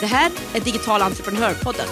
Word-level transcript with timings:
Det 0.00 0.06
här 0.06 0.32
är 0.54 0.60
Digital 0.60 1.02
entreprenörpodden. 1.02 1.86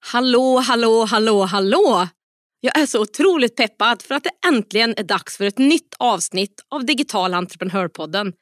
Hallå, 0.00 0.58
hallå, 0.58 1.04
hallå, 1.04 1.44
hallå! 1.44 2.08
Jag 2.60 2.78
är 2.78 2.86
så 2.86 3.00
otroligt 3.00 3.56
peppad 3.56 4.02
för 4.02 4.14
att 4.14 4.24
det 4.24 4.48
äntligen 4.48 4.94
är 4.96 5.02
dags 5.02 5.36
för 5.36 5.44
ett 5.44 5.58
nytt 5.58 5.94
avsnitt 5.98 6.64
av 6.70 6.84
Digital 6.84 7.34
entreprenörpodden. 7.34 8.32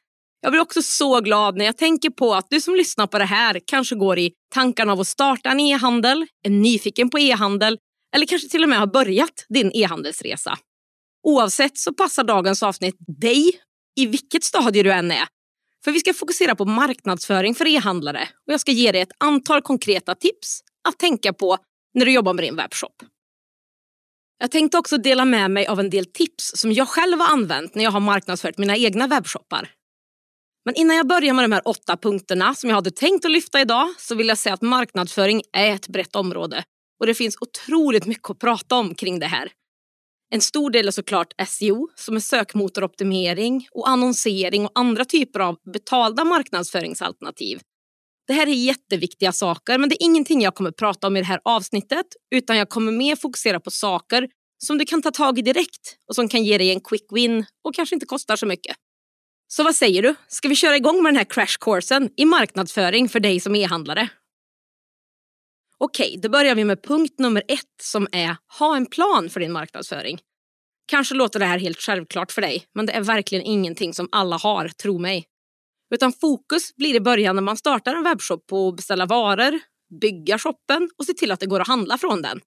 Jag 0.40 0.52
blir 0.52 0.60
också 0.60 0.82
så 0.82 1.20
glad 1.20 1.56
när 1.56 1.64
jag 1.64 1.78
tänker 1.78 2.10
på 2.10 2.34
att 2.34 2.46
du 2.50 2.60
som 2.60 2.74
lyssnar 2.74 3.06
på 3.06 3.18
det 3.18 3.24
här 3.24 3.60
kanske 3.66 3.94
går 3.94 4.18
i 4.18 4.32
tankarna 4.54 4.92
av 4.92 5.00
att 5.00 5.08
starta 5.08 5.50
en 5.50 5.60
e-handel, 5.60 6.26
är 6.44 6.50
nyfiken 6.50 7.10
på 7.10 7.18
e-handel 7.18 7.78
eller 8.14 8.26
kanske 8.26 8.48
till 8.48 8.62
och 8.62 8.68
med 8.68 8.78
har 8.78 8.86
börjat 8.86 9.46
din 9.48 9.70
e-handelsresa. 9.74 10.58
Oavsett 11.22 11.78
så 11.78 11.94
passar 11.94 12.24
dagens 12.24 12.62
avsnitt 12.62 12.96
dig 13.20 13.60
i 13.96 14.06
vilket 14.06 14.44
stadie 14.44 14.82
du 14.82 14.92
än 14.92 15.10
är. 15.10 15.26
För 15.84 15.92
vi 15.92 16.00
ska 16.00 16.14
fokusera 16.14 16.54
på 16.54 16.64
marknadsföring 16.64 17.54
för 17.54 17.66
e-handlare 17.66 18.28
och 18.46 18.52
jag 18.52 18.60
ska 18.60 18.72
ge 18.72 18.92
dig 18.92 19.00
ett 19.00 19.12
antal 19.18 19.62
konkreta 19.62 20.14
tips 20.14 20.60
att 20.88 20.98
tänka 20.98 21.32
på 21.32 21.58
när 21.94 22.06
du 22.06 22.12
jobbar 22.12 22.34
med 22.34 22.44
din 22.44 22.56
webbshop. 22.56 23.02
Jag 24.38 24.50
tänkte 24.50 24.78
också 24.78 24.98
dela 24.98 25.24
med 25.24 25.50
mig 25.50 25.66
av 25.66 25.80
en 25.80 25.90
del 25.90 26.06
tips 26.06 26.52
som 26.54 26.72
jag 26.72 26.88
själv 26.88 27.20
har 27.20 27.32
använt 27.32 27.74
när 27.74 27.84
jag 27.84 27.90
har 27.90 28.00
marknadsfört 28.00 28.58
mina 28.58 28.76
egna 28.76 29.06
webbshoppar. 29.06 29.70
Men 30.64 30.74
innan 30.74 30.96
jag 30.96 31.06
börjar 31.06 31.34
med 31.34 31.44
de 31.44 31.52
här 31.52 31.68
åtta 31.68 31.96
punkterna 31.96 32.54
som 32.54 32.70
jag 32.70 32.76
hade 32.76 32.90
tänkt 32.90 33.24
att 33.24 33.30
lyfta 33.30 33.60
idag 33.60 33.94
så 33.98 34.14
vill 34.14 34.28
jag 34.28 34.38
säga 34.38 34.54
att 34.54 34.62
marknadsföring 34.62 35.42
är 35.52 35.74
ett 35.74 35.88
brett 35.88 36.16
område 36.16 36.64
och 37.02 37.06
det 37.06 37.14
finns 37.14 37.36
otroligt 37.40 38.06
mycket 38.06 38.30
att 38.30 38.38
prata 38.38 38.76
om 38.76 38.94
kring 38.94 39.18
det 39.18 39.26
här. 39.26 39.52
En 40.34 40.40
stor 40.40 40.70
del 40.70 40.88
är 40.88 40.90
såklart 40.90 41.32
SEO 41.46 41.88
som 41.94 42.16
är 42.16 42.20
sökmotoroptimering 42.20 43.68
och 43.70 43.88
annonsering 43.88 44.64
och 44.64 44.72
andra 44.74 45.04
typer 45.04 45.40
av 45.40 45.56
betalda 45.72 46.24
marknadsföringsalternativ. 46.24 47.60
Det 48.26 48.32
här 48.32 48.46
är 48.46 48.52
jätteviktiga 48.52 49.32
saker 49.32 49.78
men 49.78 49.88
det 49.88 49.94
är 49.94 50.04
ingenting 50.04 50.40
jag 50.42 50.54
kommer 50.54 50.70
prata 50.70 51.06
om 51.06 51.16
i 51.16 51.20
det 51.20 51.26
här 51.26 51.40
avsnittet 51.44 52.06
utan 52.34 52.56
jag 52.56 52.68
kommer 52.68 52.92
mer 52.92 53.16
fokusera 53.16 53.60
på 53.60 53.70
saker 53.70 54.28
som 54.64 54.78
du 54.78 54.84
kan 54.84 55.02
ta 55.02 55.10
tag 55.10 55.38
i 55.38 55.42
direkt 55.42 55.96
och 56.08 56.14
som 56.14 56.28
kan 56.28 56.44
ge 56.44 56.58
dig 56.58 56.70
en 56.70 56.80
quick 56.80 57.06
win 57.12 57.44
och 57.64 57.74
kanske 57.74 57.96
inte 57.96 58.06
kostar 58.06 58.36
så 58.36 58.46
mycket. 58.46 58.76
Så 59.48 59.64
vad 59.64 59.74
säger 59.74 60.02
du? 60.02 60.14
Ska 60.28 60.48
vi 60.48 60.56
köra 60.56 60.76
igång 60.76 61.02
med 61.02 61.12
den 61.12 61.16
här 61.16 61.24
crashkursen 61.24 62.10
i 62.16 62.24
marknadsföring 62.24 63.08
för 63.08 63.20
dig 63.20 63.40
som 63.40 63.54
e-handlare? 63.54 64.08
Okej, 65.84 66.18
då 66.22 66.28
börjar 66.28 66.54
vi 66.54 66.64
med 66.64 66.82
punkt 66.82 67.14
nummer 67.18 67.42
ett 67.48 67.82
som 67.82 68.08
är 68.12 68.36
ha 68.58 68.76
en 68.76 68.86
plan 68.86 69.30
för 69.30 69.40
din 69.40 69.52
marknadsföring. 69.52 70.18
Kanske 70.86 71.14
låter 71.14 71.38
det 71.38 71.46
här 71.46 71.58
helt 71.58 71.80
självklart 71.80 72.32
för 72.32 72.42
dig, 72.42 72.64
men 72.74 72.86
det 72.86 72.92
är 72.92 73.00
verkligen 73.00 73.44
ingenting 73.44 73.94
som 73.94 74.08
alla 74.12 74.36
har, 74.36 74.68
tro 74.68 74.98
mig. 74.98 75.24
Utan 75.94 76.12
fokus 76.12 76.76
blir 76.76 76.94
i 76.94 77.00
början 77.00 77.36
när 77.36 77.42
man 77.42 77.56
startar 77.56 77.94
en 77.94 78.04
webbshop 78.04 78.46
på 78.46 78.68
att 78.68 78.76
beställa 78.76 79.06
varor, 79.06 79.60
bygga 80.00 80.38
shoppen 80.38 80.90
och 80.98 81.04
se 81.04 81.12
till 81.12 81.32
att 81.32 81.40
det 81.40 81.46
går 81.46 81.60
att 81.60 81.68
handla 81.68 81.98
från 81.98 82.22
den. 82.22 82.40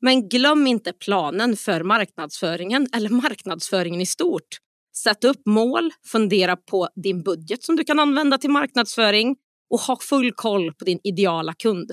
Men 0.00 0.28
glöm 0.28 0.66
inte 0.66 0.92
planen 0.92 1.56
för 1.56 1.82
marknadsföringen 1.82 2.88
eller 2.92 3.08
marknadsföringen 3.10 4.00
i 4.00 4.06
stort. 4.06 4.58
Sätt 4.96 5.24
upp 5.24 5.46
mål, 5.46 5.90
fundera 6.06 6.56
på 6.56 6.88
din 7.02 7.22
budget 7.22 7.64
som 7.64 7.76
du 7.76 7.84
kan 7.84 7.98
använda 7.98 8.38
till 8.38 8.50
marknadsföring 8.50 9.36
och 9.70 9.80
ha 9.80 9.98
full 10.00 10.32
koll 10.32 10.72
på 10.72 10.84
din 10.84 11.00
ideala 11.04 11.54
kund. 11.54 11.92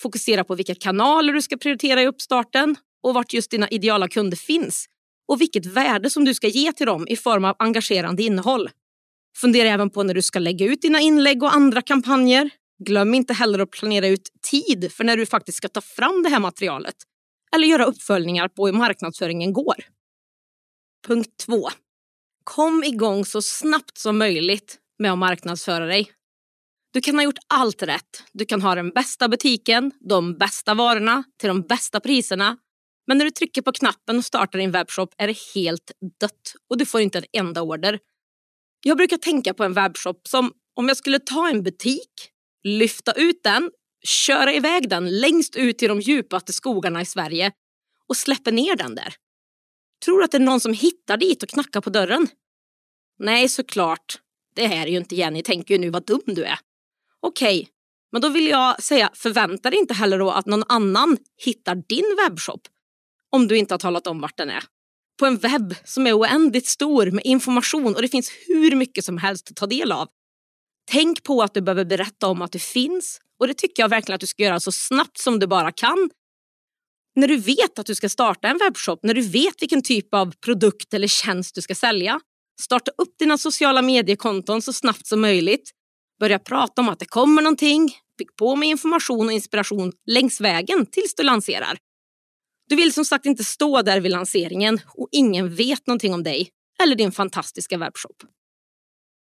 Fokusera 0.00 0.44
på 0.44 0.54
vilka 0.54 0.74
kanaler 0.74 1.32
du 1.32 1.42
ska 1.42 1.56
prioritera 1.56 2.02
i 2.02 2.06
uppstarten 2.06 2.76
och 3.02 3.14
vart 3.14 3.32
just 3.32 3.50
dina 3.50 3.68
ideala 3.68 4.08
kunder 4.08 4.36
finns 4.36 4.86
och 5.28 5.40
vilket 5.40 5.66
värde 5.66 6.10
som 6.10 6.24
du 6.24 6.34
ska 6.34 6.48
ge 6.48 6.72
till 6.72 6.86
dem 6.86 7.08
i 7.08 7.16
form 7.16 7.44
av 7.44 7.56
engagerande 7.58 8.22
innehåll. 8.22 8.70
Fundera 9.36 9.68
även 9.68 9.90
på 9.90 10.02
när 10.02 10.14
du 10.14 10.22
ska 10.22 10.38
lägga 10.38 10.66
ut 10.66 10.82
dina 10.82 11.00
inlägg 11.00 11.42
och 11.42 11.54
andra 11.54 11.82
kampanjer. 11.82 12.50
Glöm 12.84 13.14
inte 13.14 13.34
heller 13.34 13.58
att 13.58 13.70
planera 13.70 14.08
ut 14.08 14.30
tid 14.50 14.92
för 14.92 15.04
när 15.04 15.16
du 15.16 15.26
faktiskt 15.26 15.58
ska 15.58 15.68
ta 15.68 15.80
fram 15.80 16.22
det 16.22 16.28
här 16.28 16.40
materialet 16.40 16.94
eller 17.54 17.66
göra 17.66 17.84
uppföljningar 17.84 18.48
på 18.48 18.66
hur 18.66 18.72
marknadsföringen 18.72 19.52
går. 19.52 19.76
Punkt 21.06 21.30
2. 21.46 21.68
Kom 22.44 22.84
igång 22.84 23.24
så 23.24 23.42
snabbt 23.42 23.98
som 23.98 24.18
möjligt 24.18 24.78
med 24.98 25.12
att 25.12 25.18
marknadsföra 25.18 25.86
dig. 25.86 26.12
Du 26.92 27.00
kan 27.00 27.14
ha 27.14 27.22
gjort 27.22 27.38
allt 27.46 27.82
rätt. 27.82 28.24
Du 28.32 28.44
kan 28.44 28.62
ha 28.62 28.74
den 28.74 28.90
bästa 28.90 29.28
butiken, 29.28 29.92
de 30.00 30.38
bästa 30.38 30.74
varorna 30.74 31.24
till 31.38 31.48
de 31.48 31.62
bästa 31.62 32.00
priserna. 32.00 32.56
Men 33.06 33.18
när 33.18 33.24
du 33.24 33.30
trycker 33.30 33.62
på 33.62 33.72
knappen 33.72 34.18
och 34.18 34.24
startar 34.24 34.58
din 34.58 34.70
webbshop 34.70 35.14
är 35.18 35.26
det 35.26 35.38
helt 35.54 35.92
dött 36.20 36.54
och 36.70 36.78
du 36.78 36.86
får 36.86 37.00
inte 37.00 37.18
en 37.18 37.24
enda 37.32 37.62
order. 37.62 37.98
Jag 38.84 38.96
brukar 38.96 39.16
tänka 39.16 39.54
på 39.54 39.64
en 39.64 39.72
webbshop 39.72 40.28
som 40.28 40.52
om 40.76 40.88
jag 40.88 40.96
skulle 40.96 41.18
ta 41.18 41.48
en 41.48 41.62
butik, 41.62 42.10
lyfta 42.64 43.12
ut 43.12 43.42
den, 43.42 43.70
köra 44.06 44.52
iväg 44.52 44.88
den 44.88 45.20
längst 45.20 45.56
ut 45.56 45.82
i 45.82 45.86
de 45.86 46.00
djupaste 46.00 46.52
skogarna 46.52 47.00
i 47.00 47.04
Sverige 47.04 47.52
och 48.08 48.16
släpper 48.16 48.52
ner 48.52 48.76
den 48.76 48.94
där. 48.94 49.14
Tror 50.04 50.18
du 50.18 50.24
att 50.24 50.30
det 50.30 50.38
är 50.38 50.42
någon 50.42 50.60
som 50.60 50.72
hittar 50.72 51.16
dit 51.16 51.42
och 51.42 51.48
knackar 51.48 51.80
på 51.80 51.90
dörren? 51.90 52.28
Nej, 53.18 53.48
såklart. 53.48 54.20
Det 54.54 54.66
här 54.66 54.86
är 54.86 54.90
ju 54.90 54.96
inte 54.96 55.16
Jenny, 55.16 55.42
tänker 55.42 55.74
ju 55.74 55.80
nu 55.80 55.90
vad 55.90 56.06
dum 56.06 56.22
du 56.26 56.44
är. 56.44 56.58
Okej, 57.20 57.60
okay, 57.60 57.72
men 58.12 58.22
då 58.22 58.28
vill 58.28 58.46
jag 58.46 58.82
säga 58.82 59.10
förvänta 59.14 59.70
dig 59.70 59.78
inte 59.78 59.94
heller 59.94 60.18
då 60.18 60.30
att 60.30 60.46
någon 60.46 60.64
annan 60.68 61.16
hittar 61.44 61.74
din 61.88 62.16
webbshop 62.16 62.68
om 63.30 63.48
du 63.48 63.56
inte 63.56 63.74
har 63.74 63.78
talat 63.78 64.06
om 64.06 64.20
vart 64.20 64.36
den 64.36 64.50
är. 64.50 64.64
På 65.18 65.26
en 65.26 65.36
webb 65.36 65.74
som 65.84 66.06
är 66.06 66.18
oändligt 66.18 66.66
stor 66.66 67.10
med 67.10 67.22
information 67.24 67.94
och 67.94 68.02
det 68.02 68.08
finns 68.08 68.30
hur 68.46 68.76
mycket 68.76 69.04
som 69.04 69.18
helst 69.18 69.50
att 69.50 69.56
ta 69.56 69.66
del 69.66 69.92
av. 69.92 70.08
Tänk 70.90 71.22
på 71.22 71.42
att 71.42 71.54
du 71.54 71.60
behöver 71.60 71.84
berätta 71.84 72.26
om 72.26 72.42
att 72.42 72.52
du 72.52 72.58
finns 72.58 73.20
och 73.38 73.48
det 73.48 73.54
tycker 73.54 73.82
jag 73.82 73.88
verkligen 73.88 74.14
att 74.14 74.20
du 74.20 74.26
ska 74.26 74.42
göra 74.42 74.60
så 74.60 74.72
snabbt 74.72 75.18
som 75.18 75.38
du 75.38 75.46
bara 75.46 75.72
kan. 75.72 76.10
När 77.16 77.28
du 77.28 77.36
vet 77.36 77.78
att 77.78 77.86
du 77.86 77.94
ska 77.94 78.08
starta 78.08 78.48
en 78.48 78.58
webbshop, 78.58 79.00
när 79.02 79.14
du 79.14 79.22
vet 79.22 79.62
vilken 79.62 79.82
typ 79.82 80.14
av 80.14 80.34
produkt 80.44 80.94
eller 80.94 81.08
tjänst 81.08 81.54
du 81.54 81.62
ska 81.62 81.74
sälja. 81.74 82.20
Starta 82.60 82.90
upp 82.98 83.18
dina 83.18 83.38
sociala 83.38 83.82
mediekonton 83.82 84.62
så 84.62 84.72
snabbt 84.72 85.06
som 85.06 85.20
möjligt. 85.20 85.70
Börja 86.20 86.38
prata 86.38 86.82
om 86.82 86.88
att 86.88 86.98
det 86.98 87.06
kommer 87.06 87.42
någonting. 87.42 87.96
Bygg 88.18 88.36
på 88.36 88.56
med 88.56 88.68
information 88.68 89.26
och 89.26 89.32
inspiration 89.32 89.92
längs 90.06 90.40
vägen 90.40 90.86
tills 90.86 91.14
du 91.14 91.22
lanserar. 91.22 91.78
Du 92.68 92.76
vill 92.76 92.92
som 92.92 93.04
sagt 93.04 93.26
inte 93.26 93.44
stå 93.44 93.82
där 93.82 94.00
vid 94.00 94.12
lanseringen 94.12 94.80
och 94.86 95.08
ingen 95.12 95.54
vet 95.54 95.86
någonting 95.86 96.14
om 96.14 96.22
dig 96.22 96.50
eller 96.82 96.96
din 96.96 97.12
fantastiska 97.12 97.78
webbshop. 97.78 98.22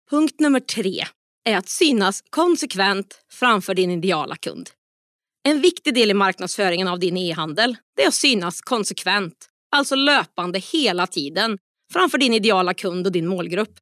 Punkt 0.10 0.40
nummer 0.40 0.60
tre 0.60 1.06
är 1.46 1.58
att 1.58 1.70
synas 1.70 2.24
konsekvent 2.30 3.22
framför 3.32 3.76
din 3.76 3.92
ideala 3.92 4.36
kund. 4.36 4.70
En 5.44 5.62
viktig 5.62 5.94
del 5.94 6.12
i 6.12 6.14
marknadsföringen 6.14 6.88
av 6.88 7.00
din 7.00 7.18
e-handel 7.18 7.78
är 8.02 8.08
att 8.08 8.14
synas 8.14 8.62
konsekvent, 8.62 9.50
alltså 9.72 9.96
löpande 9.96 10.60
hela 10.60 11.08
tiden, 11.08 11.58
framför 11.94 12.18
din 12.18 12.34
ideala 12.34 12.74
kund 12.74 13.06
och 13.06 13.12
din 13.12 13.28
målgrupp. 13.28 13.80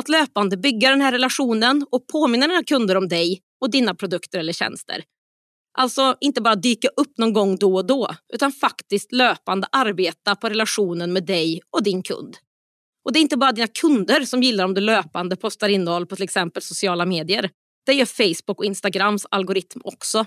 Att 0.00 0.08
löpande 0.08 0.56
bygga 0.56 0.90
den 0.90 1.00
här 1.00 1.12
relationen 1.12 1.86
och 1.90 2.06
påminna 2.06 2.46
dina 2.46 2.64
kunder 2.64 2.96
om 2.96 3.08
dig 3.08 3.40
och 3.60 3.70
dina 3.70 3.94
produkter 3.94 4.38
eller 4.38 4.52
tjänster. 4.52 5.04
Alltså 5.78 6.16
inte 6.20 6.40
bara 6.40 6.54
dyka 6.54 6.88
upp 6.96 7.18
någon 7.18 7.32
gång 7.32 7.56
då 7.56 7.74
och 7.74 7.86
då, 7.86 8.14
utan 8.32 8.52
faktiskt 8.52 9.12
löpande 9.12 9.66
arbeta 9.72 10.36
på 10.36 10.48
relationen 10.48 11.12
med 11.12 11.26
dig 11.26 11.60
och 11.70 11.82
din 11.82 12.02
kund. 12.02 12.36
Och 13.04 13.12
det 13.12 13.18
är 13.18 13.20
inte 13.20 13.36
bara 13.36 13.52
dina 13.52 13.66
kunder 13.66 14.24
som 14.24 14.42
gillar 14.42 14.64
om 14.64 14.74
du 14.74 14.80
löpande 14.80 15.36
postar 15.36 15.68
innehåll 15.68 16.06
på 16.06 16.16
till 16.16 16.24
exempel 16.24 16.62
sociala 16.62 17.06
medier. 17.06 17.50
Det 17.86 17.92
gör 17.92 18.06
Facebook 18.06 18.58
och 18.58 18.64
Instagrams 18.64 19.26
algoritm 19.30 19.80
också. 19.84 20.26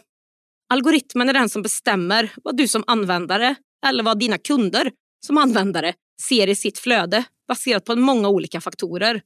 Algoritmen 0.70 1.30
är 1.30 1.34
den 1.34 1.50
som 1.50 1.62
bestämmer 1.62 2.32
vad 2.44 2.58
du 2.58 2.68
som 2.68 2.84
användare 2.88 3.56
eller 3.86 4.04
vad 4.04 4.20
dina 4.20 4.38
kunder 4.38 4.92
som 5.26 5.38
användare 5.38 5.94
ser 6.22 6.50
i 6.50 6.56
sitt 6.56 6.80
flöde 6.80 7.24
baserat 7.48 7.86
på 7.86 7.96
många 7.96 8.30
olika 8.30 8.62
faktorer. 8.62 9.22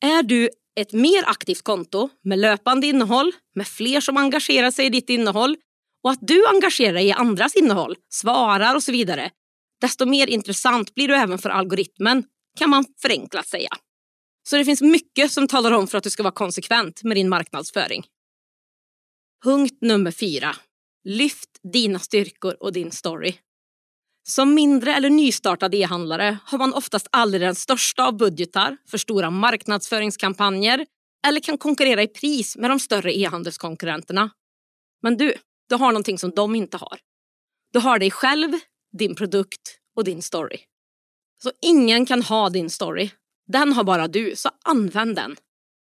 Är 0.00 0.22
du 0.22 0.50
ett 0.80 0.92
mer 0.92 1.24
aktivt 1.26 1.62
konto 1.62 2.08
med 2.24 2.38
löpande 2.38 2.86
innehåll, 2.86 3.32
med 3.54 3.68
fler 3.68 4.00
som 4.00 4.16
engagerar 4.16 4.70
sig 4.70 4.86
i 4.86 4.90
ditt 4.90 5.10
innehåll 5.10 5.56
och 6.02 6.10
att 6.10 6.18
du 6.22 6.46
engagerar 6.46 6.92
dig 6.92 7.06
i 7.06 7.12
andras 7.12 7.54
innehåll, 7.54 7.96
svarar 8.08 8.74
och 8.74 8.82
så 8.82 8.92
vidare, 8.92 9.30
desto 9.80 10.06
mer 10.06 10.26
intressant 10.26 10.94
blir 10.94 11.08
du 11.08 11.14
även 11.14 11.38
för 11.38 11.50
algoritmen, 11.50 12.24
kan 12.58 12.70
man 12.70 12.84
förenklat 13.02 13.48
säga. 13.48 13.70
Så 14.48 14.56
det 14.56 14.64
finns 14.64 14.82
mycket 14.82 15.32
som 15.32 15.48
talar 15.48 15.72
om 15.72 15.86
för 15.86 15.98
att 15.98 16.04
du 16.04 16.10
ska 16.10 16.22
vara 16.22 16.34
konsekvent 16.34 17.02
med 17.02 17.16
din 17.16 17.28
marknadsföring. 17.28 18.06
Punkt 19.44 19.78
nummer 19.80 20.10
fyra. 20.10 20.56
Lyft 21.04 21.50
dina 21.72 21.98
styrkor 21.98 22.56
och 22.60 22.72
din 22.72 22.90
story. 22.90 23.34
Som 24.28 24.54
mindre 24.54 24.94
eller 24.94 25.10
nystartad 25.10 25.74
e-handlare 25.74 26.38
har 26.44 26.58
man 26.58 26.74
oftast 26.74 27.08
aldrig 27.10 27.40
den 27.40 27.54
största 27.54 28.06
av 28.06 28.16
budgetar 28.16 28.76
för 28.86 28.98
stora 28.98 29.30
marknadsföringskampanjer 29.30 30.86
eller 31.26 31.40
kan 31.40 31.58
konkurrera 31.58 32.02
i 32.02 32.08
pris 32.08 32.56
med 32.56 32.70
de 32.70 32.80
större 32.80 33.18
e-handelskonkurrenterna. 33.18 34.30
Men 35.02 35.16
du, 35.16 35.34
du 35.68 35.74
har 35.74 35.92
någonting 35.92 36.18
som 36.18 36.30
de 36.30 36.54
inte 36.54 36.76
har. 36.76 36.98
Du 37.72 37.78
har 37.78 37.98
dig 37.98 38.10
själv, 38.10 38.52
din 38.98 39.14
produkt 39.14 39.78
och 39.96 40.04
din 40.04 40.22
story. 40.22 40.58
Så 41.42 41.52
ingen 41.62 42.06
kan 42.06 42.22
ha 42.22 42.50
din 42.50 42.70
story. 42.70 43.10
Den 43.46 43.72
har 43.72 43.84
bara 43.84 44.08
du, 44.08 44.36
så 44.36 44.50
använd 44.64 45.16
den. 45.16 45.36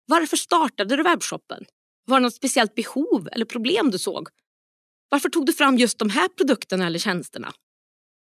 Varför 0.05 0.37
startade 0.37 0.95
du 0.95 1.03
webbshoppen? 1.03 1.65
Var 2.05 2.19
det 2.19 2.23
något 2.23 2.35
speciellt 2.35 2.75
behov 2.75 3.29
eller 3.31 3.45
problem 3.45 3.91
du 3.91 3.99
såg? 3.99 4.27
Varför 5.09 5.29
tog 5.29 5.45
du 5.45 5.53
fram 5.53 5.77
just 5.77 5.99
de 5.99 6.09
här 6.09 6.27
produkterna 6.27 6.85
eller 6.85 6.99
tjänsterna? 6.99 7.53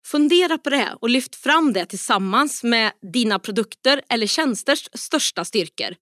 Fundera 0.05 0.57
på 0.57 0.69
det 0.69 0.97
och 1.01 1.09
lyft 1.09 1.35
fram 1.35 1.73
det 1.73 1.85
tillsammans 1.85 2.63
med 2.63 2.91
dina 3.13 3.39
produkter 3.39 4.01
eller 4.09 4.27
tjänsters 4.27 4.89
största 4.93 5.45
styrkor. 5.45 5.95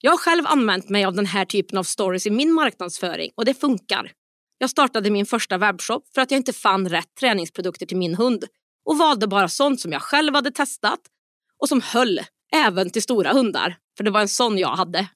Jag 0.00 0.10
har 0.10 0.18
själv 0.18 0.46
använt 0.46 0.88
mig 0.88 1.04
av 1.04 1.14
den 1.14 1.26
här 1.26 1.44
typen 1.44 1.78
av 1.78 1.82
stories 1.82 2.26
i 2.26 2.30
min 2.30 2.52
marknadsföring 2.52 3.30
och 3.34 3.44
det 3.44 3.54
funkar. 3.54 4.12
Jag 4.58 4.70
startade 4.70 5.10
min 5.10 5.26
första 5.26 5.58
webbshop 5.58 6.08
för 6.14 6.20
att 6.20 6.30
jag 6.30 6.38
inte 6.38 6.52
fann 6.52 6.88
rätt 6.88 7.14
träningsprodukter 7.20 7.86
till 7.86 7.96
min 7.96 8.14
hund 8.14 8.44
och 8.84 8.98
valde 8.98 9.26
bara 9.26 9.48
sånt 9.48 9.80
som 9.80 9.92
jag 9.92 10.02
själv 10.02 10.34
hade 10.34 10.50
testat 10.50 11.00
och 11.58 11.68
som 11.68 11.80
höll 11.80 12.20
även 12.52 12.90
till 12.90 13.02
stora 13.02 13.32
hundar, 13.32 13.76
för 13.96 14.04
det 14.04 14.10
var 14.10 14.20
en 14.20 14.28
sån 14.28 14.58
jag 14.58 14.76
hade. 14.76 15.08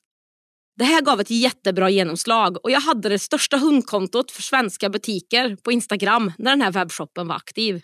Det 0.76 0.84
här 0.84 1.00
gav 1.00 1.20
ett 1.20 1.30
jättebra 1.30 1.90
genomslag 1.90 2.64
och 2.64 2.70
jag 2.70 2.80
hade 2.80 3.08
det 3.08 3.18
största 3.18 3.56
hundkontot 3.56 4.30
för 4.30 4.42
svenska 4.42 4.90
butiker 4.90 5.56
på 5.56 5.72
Instagram 5.72 6.32
när 6.38 6.50
den 6.50 6.62
här 6.62 6.72
webbshoppen 6.72 7.28
var 7.28 7.36
aktiv. 7.36 7.82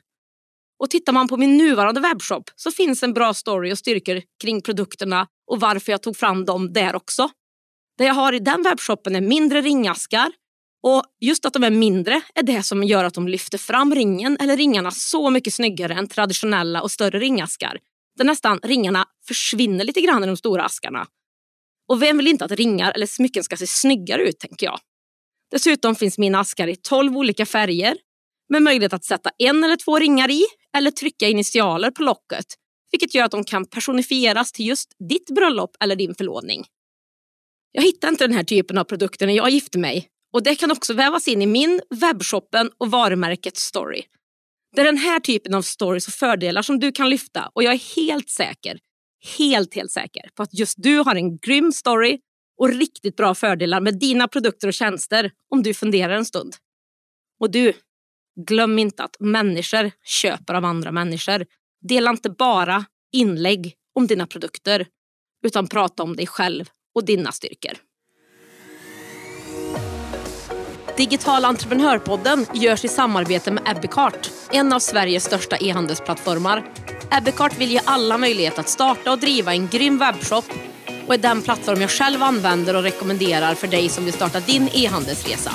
Och 0.79 0.91
tittar 0.91 1.13
man 1.13 1.29
på 1.29 1.37
min 1.37 1.57
nuvarande 1.57 2.01
webbshop 2.01 2.51
så 2.57 2.71
finns 2.71 3.03
en 3.03 3.15
bra 3.15 3.35
story 3.35 3.73
och 3.73 3.79
styrkor 3.79 4.23
kring 4.43 4.63
produkterna 4.63 5.27
och 5.47 5.61
varför 5.61 5.93
jag 5.93 6.03
tog 6.03 6.17
fram 6.17 6.45
dem 6.45 6.73
där 6.73 6.97
också. 6.97 7.31
Det 7.99 8.05
jag 8.05 8.15
har 8.15 8.33
i 8.33 8.39
den 8.39 8.63
webbshoppen 8.63 9.17
är 9.17 9.21
mindre 9.21 9.61
ringaskar 9.61 10.33
och 10.83 11.03
just 11.21 11.47
att 11.47 11.53
de 11.53 11.65
är 11.65 11.71
mindre 11.71 12.21
är 12.35 12.43
det 12.43 12.63
som 12.63 12.85
gör 12.85 13.05
att 13.05 13.15
de 13.15 13.29
lyfter 13.29 13.59
fram 13.59 13.95
ringen 13.95 14.37
eller 14.41 14.57
ringarna 14.57 14.91
så 14.91 15.31
mycket 15.31 15.55
snyggare 15.55 15.95
än 15.95 16.09
traditionella 16.09 16.83
och 16.83 16.91
större 16.91 17.19
ringaskar. 17.19 17.79
Där 18.19 18.25
nästan 18.25 18.61
ringarna 18.63 19.05
försvinner 19.29 19.85
lite 19.85 20.01
grann 20.01 20.25
i 20.25 20.27
de 20.27 20.37
stora 20.37 20.65
askarna. 20.65 21.07
Och 21.89 22.03
vem 22.03 22.17
vill 22.17 22.27
inte 22.27 22.45
att 22.45 22.51
ringar 22.51 22.93
eller 22.93 23.07
smycken 23.07 23.45
ska 23.45 23.57
se 23.57 23.67
snyggare 23.67 24.29
ut, 24.29 24.39
tänker 24.39 24.67
jag. 24.67 24.79
Dessutom 25.51 25.95
finns 25.95 26.19
mina 26.19 26.41
askar 26.41 26.69
i 26.69 26.77
12 26.77 27.17
olika 27.17 27.47
färger 27.47 27.97
med 28.49 28.63
möjlighet 28.63 28.93
att 28.93 29.05
sätta 29.05 29.31
en 29.39 29.65
eller 29.65 29.77
två 29.77 29.99
ringar 29.99 30.31
i 30.31 30.45
eller 30.77 30.91
trycka 30.91 31.29
initialer 31.29 31.91
på 31.91 32.03
locket, 32.03 32.47
vilket 32.91 33.15
gör 33.15 33.25
att 33.25 33.31
de 33.31 33.45
kan 33.45 33.67
personifieras 33.67 34.53
till 34.53 34.67
just 34.67 34.93
ditt 35.09 35.31
bröllop 35.35 35.77
eller 35.81 35.97
din 35.97 36.15
förlovning. 36.15 36.65
Jag 37.73 37.83
hittade 37.83 38.11
inte 38.11 38.27
den 38.27 38.37
här 38.37 38.45
typen 38.45 38.79
av 38.79 38.85
produkter 38.85 39.27
när 39.27 39.35
jag 39.35 39.51
gifte 39.51 39.79
mig 39.79 40.09
och 40.33 40.43
det 40.43 40.55
kan 40.55 40.71
också 40.71 40.95
vävas 40.95 41.29
in 41.29 41.43
i 41.43 41.47
min, 41.47 41.81
webbshoppen 41.91 42.71
och 42.79 42.91
varumärkets 42.91 43.63
story. 43.63 44.03
Det 44.75 44.81
är 44.81 44.85
den 44.85 44.97
här 44.97 45.21
typen 45.21 45.55
av 45.55 45.63
stories 45.63 46.09
och 46.09 46.15
fördelar 46.15 46.63
som 46.63 46.79
du 46.79 46.93
kan 46.93 47.11
lyfta 47.11 47.51
och 47.55 47.63
jag 47.63 47.75
är 47.75 47.97
helt 47.97 48.31
säker, 48.31 48.79
helt, 49.39 49.75
helt 49.75 49.91
säker 49.91 50.23
på 50.35 50.43
att 50.43 50.55
just 50.55 50.75
du 50.83 50.99
har 50.99 51.15
en 51.15 51.39
grym 51.39 51.73
story 51.73 52.19
och 52.59 52.69
riktigt 52.69 53.17
bra 53.17 53.35
fördelar 53.35 53.81
med 53.81 53.99
dina 53.99 54.29
produkter 54.29 54.69
och 54.69 54.75
tjänster 54.75 55.31
om 55.51 55.63
du 55.63 55.75
funderar 55.75 56.13
en 56.15 56.25
stund. 56.25 56.57
Och 57.41 57.51
du, 57.51 57.73
glöm 58.37 58.79
inte 58.79 59.05
att 59.05 59.17
människor 59.21 59.91
köper 60.05 60.55
av 60.55 60.65
andra 60.65 60.93
människor. 60.93 61.47
Dela 61.89 62.11
inte 62.11 62.31
bara 62.31 62.85
inlägg 63.13 63.75
om 63.95 64.07
dina 64.07 64.27
produkter 64.27 64.87
utan 65.47 65.67
prata 65.67 66.03
om 66.03 66.17
dig 66.17 66.27
själv 66.27 66.65
och 66.95 67.05
dina 67.05 67.33
styrkor. 67.33 67.73
Digital 70.97 71.45
entreprenörpodden 71.45 72.47
görs 72.55 72.85
i 72.85 72.89
samarbete 72.89 73.51
med 73.51 73.63
Ebbecart, 73.67 74.31
en 74.53 74.73
av 74.73 74.79
Sveriges 74.79 75.25
största 75.25 75.57
e-handelsplattformar. 75.57 76.65
Ebbecart 77.11 77.61
vill 77.61 77.71
ge 77.71 77.81
alla 77.85 78.19
möjlighet 78.19 78.59
att 78.59 78.69
starta 78.69 79.13
och 79.13 79.19
driva 79.19 79.53
en 79.53 79.69
grym 79.69 79.99
webbshop 79.99 80.45
och 81.07 81.15
är 81.15 81.19
den 81.19 81.43
plattform 81.43 81.81
jag 81.81 81.91
själv 81.91 82.23
använder 82.23 82.77
och 82.77 82.83
rekommenderar 82.83 83.55
för 83.55 83.67
dig 83.67 83.89
som 83.89 84.05
vill 84.05 84.15
starta 84.15 84.41
din 84.41 84.69
e-handelsresa. 84.73 85.53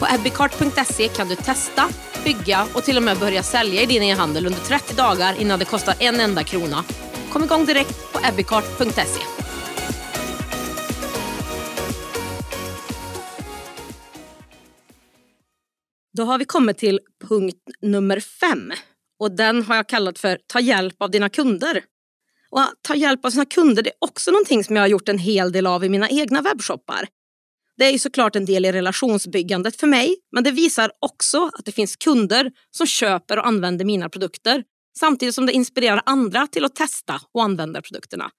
På 0.00 0.06
abbeycart.se 0.06 1.08
kan 1.08 1.28
du 1.28 1.36
testa, 1.36 1.88
bygga 2.24 2.66
och 2.74 2.84
till 2.84 2.96
och 2.96 3.02
med 3.02 3.18
börja 3.18 3.42
sälja 3.42 3.82
i 3.82 3.86
din 3.86 4.02
e-handel 4.02 4.46
under 4.46 4.60
30 4.60 4.94
dagar 4.96 5.40
innan 5.40 5.58
det 5.58 5.64
kostar 5.64 5.94
en 5.98 6.20
enda 6.20 6.44
krona. 6.44 6.84
Kom 7.32 7.44
igång 7.44 7.64
direkt 7.64 8.12
på 8.12 8.18
abbeycart.se. 8.22 9.20
Då 16.16 16.24
har 16.24 16.38
vi 16.38 16.44
kommit 16.44 16.78
till 16.78 17.00
punkt 17.28 17.62
nummer 17.80 18.20
fem 18.20 18.72
och 19.18 19.30
den 19.30 19.62
har 19.62 19.76
jag 19.76 19.88
kallat 19.88 20.18
för 20.18 20.38
ta 20.46 20.60
hjälp 20.60 21.02
av 21.02 21.10
dina 21.10 21.28
kunder. 21.28 21.82
Och 22.50 22.60
att 22.60 22.74
ta 22.82 22.94
hjälp 22.94 23.24
av 23.24 23.30
sina 23.30 23.44
kunder 23.44 23.82
det 23.82 23.90
är 23.90 23.96
också 23.98 24.30
någonting 24.30 24.64
som 24.64 24.76
jag 24.76 24.82
har 24.82 24.88
gjort 24.88 25.08
en 25.08 25.18
hel 25.18 25.52
del 25.52 25.66
av 25.66 25.84
i 25.84 25.88
mina 25.88 26.08
egna 26.08 26.42
webbshoppar. 26.42 27.08
Det 27.80 27.86
är 27.86 27.90
ju 27.90 27.98
såklart 27.98 28.36
en 28.36 28.44
del 28.44 28.64
i 28.64 28.72
relationsbyggandet 28.72 29.80
för 29.80 29.86
mig, 29.86 30.16
men 30.32 30.44
det 30.44 30.50
visar 30.50 30.92
också 30.98 31.50
att 31.58 31.64
det 31.64 31.72
finns 31.72 31.96
kunder 31.96 32.52
som 32.70 32.86
köper 32.86 33.38
och 33.38 33.46
använder 33.46 33.84
mina 33.84 34.08
produkter 34.08 34.64
samtidigt 34.98 35.34
som 35.34 35.46
det 35.46 35.52
inspirerar 35.52 36.02
andra 36.06 36.46
till 36.46 36.64
att 36.64 36.74
testa 36.74 37.20
och 37.34 37.42
använda 37.42 37.82
produkterna. 37.82 38.30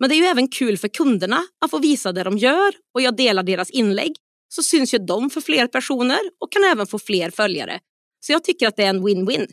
Men 0.00 0.08
det 0.08 0.14
är 0.14 0.16
ju 0.16 0.24
även 0.24 0.48
kul 0.48 0.78
för 0.78 0.88
kunderna 0.88 1.46
att 1.64 1.70
få 1.70 1.78
visa 1.78 2.12
det 2.12 2.22
de 2.22 2.38
gör 2.38 2.72
och 2.94 3.00
jag 3.02 3.16
delar 3.16 3.42
deras 3.42 3.70
inlägg 3.70 4.16
så 4.48 4.62
syns 4.62 4.94
ju 4.94 4.98
de 4.98 5.30
för 5.30 5.40
fler 5.40 5.66
personer 5.66 6.20
och 6.40 6.52
kan 6.52 6.64
även 6.64 6.86
få 6.86 6.98
fler 6.98 7.30
följare. 7.30 7.80
Så 8.20 8.32
jag 8.32 8.44
tycker 8.44 8.68
att 8.68 8.76
det 8.76 8.84
är 8.84 8.90
en 8.90 9.06
win-win. 9.06 9.50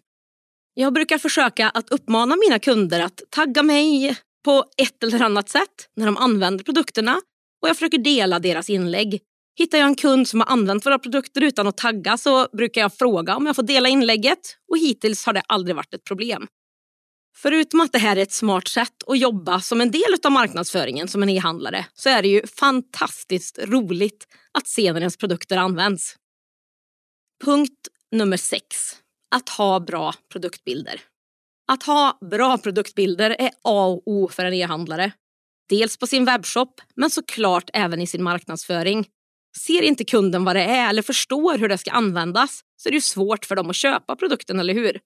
Jag 0.73 0.93
brukar 0.93 1.17
försöka 1.17 1.69
att 1.69 1.89
uppmana 1.89 2.35
mina 2.35 2.59
kunder 2.59 2.99
att 2.99 3.21
tagga 3.29 3.63
mig 3.63 4.17
på 4.45 4.65
ett 4.77 5.03
eller 5.03 5.21
annat 5.21 5.49
sätt 5.49 5.89
när 5.95 6.05
de 6.05 6.17
använder 6.17 6.63
produkterna 6.63 7.21
och 7.61 7.69
jag 7.69 7.75
försöker 7.75 7.97
dela 7.97 8.39
deras 8.39 8.69
inlägg. 8.69 9.21
Hittar 9.59 9.77
jag 9.77 9.87
en 9.87 9.95
kund 9.95 10.27
som 10.27 10.39
har 10.39 10.47
använt 10.47 10.85
våra 10.85 10.99
produkter 10.99 11.41
utan 11.41 11.67
att 11.67 11.77
tagga 11.77 12.17
så 12.17 12.47
brukar 12.57 12.81
jag 12.81 12.93
fråga 12.93 13.35
om 13.35 13.45
jag 13.45 13.55
får 13.55 13.63
dela 13.63 13.89
inlägget 13.89 14.57
och 14.71 14.77
hittills 14.77 15.25
har 15.25 15.33
det 15.33 15.43
aldrig 15.47 15.75
varit 15.75 15.93
ett 15.93 16.03
problem. 16.03 16.47
Förutom 17.41 17.81
att 17.81 17.91
det 17.91 17.99
här 17.99 18.15
är 18.15 18.21
ett 18.21 18.31
smart 18.31 18.67
sätt 18.67 19.03
att 19.07 19.19
jobba 19.19 19.61
som 19.61 19.81
en 19.81 19.91
del 19.91 20.15
av 20.23 20.31
marknadsföringen 20.31 21.07
som 21.07 21.23
en 21.23 21.29
e-handlare 21.29 21.85
så 21.93 22.09
är 22.09 22.21
det 22.21 22.27
ju 22.27 22.47
fantastiskt 22.47 23.59
roligt 23.59 24.27
att 24.51 24.67
se 24.67 24.93
när 24.93 24.99
ens 24.99 25.17
produkter 25.17 25.57
används. 25.57 26.15
Punkt 27.43 27.87
nummer 28.11 28.37
sex. 28.37 28.65
Att 29.35 29.49
ha 29.49 29.79
bra 29.79 30.13
produktbilder. 30.31 31.01
Att 31.67 31.83
ha 31.83 32.17
bra 32.31 32.57
produktbilder 32.57 33.35
är 33.39 33.51
A 33.61 33.85
och 33.85 34.01
O 34.05 34.27
för 34.27 34.45
en 34.45 34.53
e-handlare. 34.53 35.11
Dels 35.69 35.97
på 35.97 36.07
sin 36.07 36.25
webbshop, 36.25 36.81
men 36.95 37.09
såklart 37.09 37.69
även 37.73 38.01
i 38.01 38.07
sin 38.07 38.23
marknadsföring. 38.23 39.05
Ser 39.57 39.81
inte 39.81 40.03
kunden 40.03 40.43
vad 40.43 40.55
det 40.55 40.63
är 40.63 40.89
eller 40.89 41.01
förstår 41.01 41.57
hur 41.57 41.69
det 41.69 41.77
ska 41.77 41.91
användas 41.91 42.61
så 42.75 42.89
är 42.89 42.91
det 42.91 42.97
ju 42.97 43.01
svårt 43.01 43.45
för 43.45 43.55
dem 43.55 43.69
att 43.69 43.75
köpa 43.75 44.15
produkten, 44.15 44.59
eller 44.59 44.73
hur? 44.73 44.99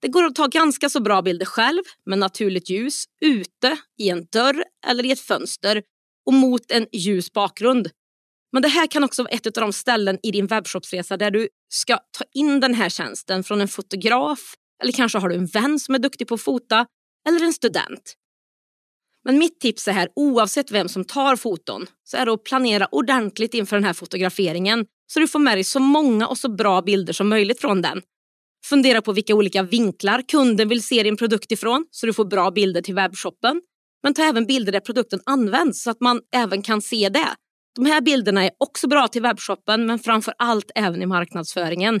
Det 0.00 0.08
går 0.08 0.24
att 0.24 0.34
ta 0.34 0.46
ganska 0.46 0.88
så 0.88 1.00
bra 1.00 1.22
bilder 1.22 1.46
själv 1.46 1.82
med 2.06 2.18
naturligt 2.18 2.70
ljus 2.70 3.04
ute 3.20 3.78
i 3.98 4.08
en 4.08 4.26
dörr 4.32 4.64
eller 4.86 5.04
i 5.04 5.10
ett 5.10 5.20
fönster 5.20 5.82
och 6.26 6.34
mot 6.34 6.70
en 6.70 6.86
ljus 6.92 7.32
bakgrund. 7.32 7.90
Men 8.52 8.62
det 8.62 8.68
här 8.68 8.86
kan 8.86 9.04
också 9.04 9.22
vara 9.22 9.30
ett 9.30 9.46
av 9.46 9.52
de 9.52 9.72
ställen 9.72 10.18
i 10.22 10.30
din 10.30 10.46
webbshopsresa 10.46 11.16
där 11.16 11.30
du 11.30 11.48
ska 11.68 11.98
ta 12.18 12.24
in 12.34 12.60
den 12.60 12.74
här 12.74 12.88
tjänsten 12.88 13.44
från 13.44 13.60
en 13.60 13.68
fotograf 13.68 14.54
eller 14.82 14.92
kanske 14.92 15.18
har 15.18 15.28
du 15.28 15.34
en 15.34 15.46
vän 15.46 15.78
som 15.78 15.94
är 15.94 15.98
duktig 15.98 16.28
på 16.28 16.34
att 16.34 16.40
fota 16.40 16.86
eller 17.28 17.44
en 17.44 17.52
student. 17.52 18.14
Men 19.28 19.38
mitt 19.38 19.60
tips 19.60 19.88
är 19.88 19.92
här, 19.92 20.08
oavsett 20.16 20.70
vem 20.70 20.88
som 20.88 21.04
tar 21.04 21.36
foton, 21.36 21.86
så 22.04 22.16
är 22.16 22.26
det 22.26 22.32
att 22.32 22.44
planera 22.44 22.88
ordentligt 22.92 23.54
inför 23.54 23.76
den 23.76 23.84
här 23.84 23.92
fotograferingen 23.92 24.86
så 25.06 25.20
du 25.20 25.28
får 25.28 25.38
med 25.38 25.56
dig 25.56 25.64
så 25.64 25.80
många 25.80 26.26
och 26.26 26.38
så 26.38 26.48
bra 26.48 26.82
bilder 26.82 27.12
som 27.12 27.28
möjligt 27.28 27.60
från 27.60 27.82
den. 27.82 28.02
Fundera 28.64 29.02
på 29.02 29.12
vilka 29.12 29.34
olika 29.34 29.62
vinklar 29.62 30.22
kunden 30.28 30.68
vill 30.68 30.82
se 30.82 31.02
din 31.02 31.16
produkt 31.16 31.52
ifrån 31.52 31.86
så 31.90 32.06
du 32.06 32.12
får 32.12 32.24
bra 32.24 32.50
bilder 32.50 32.82
till 32.82 32.94
webbshoppen. 32.94 33.62
Men 34.02 34.14
ta 34.14 34.22
även 34.22 34.46
bilder 34.46 34.72
där 34.72 34.80
produkten 34.80 35.20
används 35.26 35.82
så 35.82 35.90
att 35.90 36.00
man 36.00 36.20
även 36.34 36.62
kan 36.62 36.82
se 36.82 37.08
det. 37.08 37.28
De 37.76 37.86
här 37.86 38.00
bilderna 38.00 38.44
är 38.44 38.50
också 38.58 38.88
bra 38.88 39.08
till 39.08 39.22
webbshoppen 39.22 39.86
men 39.86 39.98
framför 39.98 40.34
allt 40.38 40.70
även 40.74 41.02
i 41.02 41.06
marknadsföringen. 41.06 42.00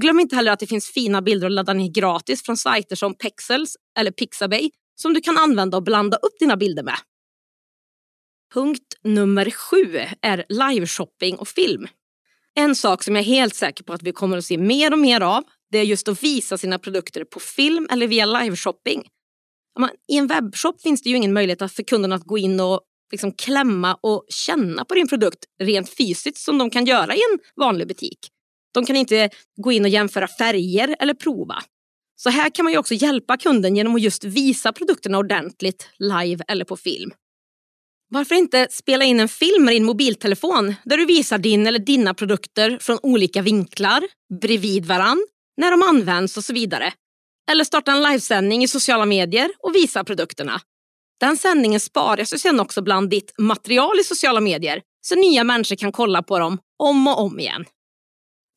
Glöm 0.00 0.20
inte 0.20 0.36
heller 0.36 0.52
att 0.52 0.60
det 0.60 0.66
finns 0.66 0.86
fina 0.86 1.22
bilder 1.22 1.46
att 1.46 1.52
ladda 1.52 1.72
ner 1.72 1.88
gratis 1.88 2.42
från 2.42 2.56
sajter 2.56 2.96
som 2.96 3.14
Pexels 3.14 3.76
eller 3.98 4.10
Pixabay 4.10 4.70
som 5.02 5.14
du 5.14 5.20
kan 5.20 5.38
använda 5.38 5.76
och 5.76 5.82
blanda 5.82 6.16
upp 6.16 6.38
dina 6.38 6.56
bilder 6.56 6.82
med. 6.82 6.98
Punkt 8.54 8.94
nummer 9.02 9.50
sju 9.50 10.00
är 10.22 10.44
liveshopping 10.48 11.36
och 11.36 11.48
film. 11.48 11.86
En 12.54 12.74
sak 12.74 13.02
som 13.02 13.16
jag 13.16 13.22
är 13.22 13.26
helt 13.26 13.54
säker 13.54 13.84
på 13.84 13.92
att 13.92 14.02
vi 14.02 14.12
kommer 14.12 14.38
att 14.38 14.44
se 14.44 14.58
mer 14.58 14.92
och 14.92 14.98
mer 14.98 15.20
av 15.20 15.44
det 15.70 15.78
är 15.78 15.82
just 15.82 16.08
att 16.08 16.22
visa 16.22 16.58
sina 16.58 16.78
produkter 16.78 17.24
på 17.24 17.40
film 17.40 17.88
eller 17.90 18.06
via 18.06 18.26
liveshopping. 18.26 19.08
I 20.08 20.16
en 20.16 20.26
webbshop 20.26 20.82
finns 20.82 21.02
det 21.02 21.10
ju 21.10 21.16
ingen 21.16 21.32
möjlighet 21.32 21.72
för 21.72 21.82
kunderna 21.82 22.14
att 22.14 22.24
gå 22.24 22.38
in 22.38 22.60
och 22.60 22.80
liksom 23.10 23.32
klämma 23.32 23.94
och 23.94 24.24
känna 24.28 24.84
på 24.84 24.94
din 24.94 25.08
produkt 25.08 25.44
rent 25.62 25.90
fysiskt 25.90 26.38
som 26.38 26.58
de 26.58 26.70
kan 26.70 26.84
göra 26.84 27.14
i 27.14 27.18
en 27.32 27.38
vanlig 27.56 27.88
butik. 27.88 28.18
De 28.74 28.86
kan 28.86 28.96
inte 28.96 29.30
gå 29.56 29.72
in 29.72 29.84
och 29.84 29.88
jämföra 29.88 30.28
färger 30.28 30.96
eller 30.98 31.14
prova. 31.14 31.62
Så 32.22 32.30
här 32.30 32.50
kan 32.50 32.64
man 32.64 32.72
ju 32.72 32.78
också 32.78 32.94
hjälpa 32.94 33.36
kunden 33.36 33.76
genom 33.76 33.94
att 33.94 34.02
just 34.02 34.24
visa 34.24 34.72
produkterna 34.72 35.18
ordentligt 35.18 35.88
live 35.98 36.44
eller 36.48 36.64
på 36.64 36.76
film. 36.76 37.10
Varför 38.08 38.34
inte 38.34 38.66
spela 38.70 39.04
in 39.04 39.20
en 39.20 39.28
film 39.28 39.64
med 39.64 39.74
din 39.74 39.84
mobiltelefon 39.84 40.74
där 40.84 40.96
du 40.96 41.06
visar 41.06 41.38
din 41.38 41.66
eller 41.66 41.78
dina 41.78 42.14
produkter 42.14 42.78
från 42.80 42.98
olika 43.02 43.42
vinklar, 43.42 44.02
bredvid 44.40 44.86
varann, 44.86 45.26
när 45.56 45.70
de 45.70 45.82
används 45.82 46.36
och 46.36 46.44
så 46.44 46.52
vidare. 46.52 46.92
Eller 47.50 47.64
starta 47.64 47.92
en 47.92 48.02
livesändning 48.02 48.62
i 48.62 48.68
sociala 48.68 49.06
medier 49.06 49.50
och 49.58 49.74
visa 49.74 50.04
produkterna. 50.04 50.60
Den 51.20 51.36
sändningen 51.36 51.80
sparas 51.80 52.34
ju 52.34 52.38
sen 52.38 52.60
också 52.60 52.82
bland 52.82 53.10
ditt 53.10 53.34
material 53.38 54.00
i 54.00 54.04
sociala 54.04 54.40
medier 54.40 54.82
så 55.00 55.14
nya 55.14 55.44
människor 55.44 55.76
kan 55.76 55.92
kolla 55.92 56.22
på 56.22 56.38
dem 56.38 56.58
om 56.78 57.08
och 57.08 57.20
om 57.20 57.40
igen. 57.40 57.64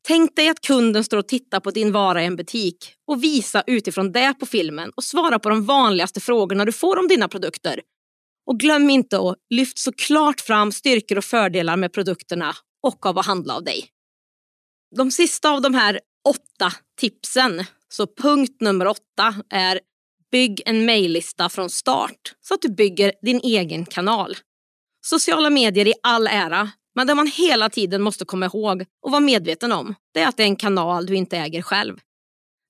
Tänk 0.08 0.36
dig 0.36 0.50
att 0.50 0.62
kunden 0.62 1.04
står 1.04 1.18
och 1.18 1.28
tittar 1.28 1.60
på 1.60 1.72
din 1.72 1.92
vara 1.92 2.24
i 2.24 2.26
en 2.26 2.36
butik 2.36 2.94
och 3.08 3.24
visa 3.24 3.64
utifrån 3.68 4.12
det 4.12 4.34
på 4.40 4.46
filmen 4.46 4.92
och 4.96 5.04
svara 5.04 5.40
på 5.40 5.50
de 5.50 5.66
vanligaste 5.66 6.20
frågorna 6.20 6.66
du 6.66 6.72
får 6.72 7.00
om 7.00 7.08
dina 7.08 7.28
produkter. 7.28 7.82
Och 8.46 8.60
glöm 8.60 8.90
inte 8.90 9.18
att 9.18 9.36
lyfta 9.50 9.80
såklart 9.80 10.42
fram 10.42 10.72
styrkor 10.72 11.18
och 11.18 11.24
fördelar 11.24 11.78
med 11.78 11.94
produkterna 11.94 12.56
och 12.84 13.06
av 13.06 13.18
att 13.18 13.26
handla 13.26 13.56
av 13.56 13.64
dig. 13.64 13.88
De 14.96 15.12
sista 15.12 15.52
av 15.52 15.62
de 15.62 15.74
här 15.74 16.00
åtta 16.30 16.74
tipsen, 17.00 17.66
så 17.90 18.08
punkt 18.08 18.62
nummer 18.62 18.88
åtta 18.88 19.36
är 19.50 19.80
bygg 20.32 20.62
en 20.66 20.86
mejllista 20.86 21.50
från 21.50 21.70
start 21.70 22.36
så 22.42 22.54
att 22.54 22.62
du 22.62 22.70
bygger 22.70 23.14
din 23.22 23.40
egen 23.44 23.86
kanal. 23.86 24.38
Sociala 25.06 25.50
medier 25.50 25.88
i 25.88 25.94
all 26.04 26.28
ära, 26.28 26.72
men 26.96 27.08
det 27.08 27.16
man 27.16 27.28
hela 27.28 27.70
tiden 27.70 28.02
måste 28.02 28.26
komma 28.26 28.46
ihåg 28.46 28.86
och 29.06 29.12
vara 29.12 29.20
medveten 29.20 29.72
om, 29.72 29.96
det 30.14 30.20
är 30.20 30.28
att 30.28 30.38
det 30.38 30.44
är 30.44 30.48
en 30.48 30.56
kanal 30.56 31.06
du 31.06 31.16
inte 31.16 31.38
äger 31.38 31.62
själv. 31.62 32.00